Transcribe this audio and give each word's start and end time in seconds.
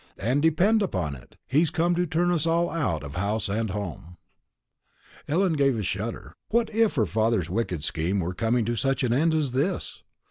And, 0.17 0.41
depend 0.41 0.81
upon 0.81 1.13
it, 1.15 1.35
he's 1.45 1.69
come 1.69 1.93
to 1.93 2.07
turn 2.07 2.31
us 2.31 2.47
all 2.47 2.71
out 2.71 3.03
of 3.03 3.13
house 3.13 3.47
and 3.47 3.69
home." 3.69 4.17
Ellen 5.27 5.53
gave 5.53 5.75
a 5.75 5.85
faint 5.85 5.85
shudder. 5.85 6.33
What 6.49 6.73
if 6.73 6.95
her 6.95 7.05
father's 7.05 7.51
wicked 7.51 7.83
scheming 7.83 8.19
were 8.23 8.33
to 8.33 8.35
come 8.45 8.65
to 8.65 8.75
such 8.75 9.03
an 9.03 9.13
end 9.13 9.35
as 9.35 9.51
this! 9.51 10.01